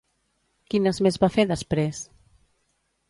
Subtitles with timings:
[0.73, 2.03] Quines més va fer, després?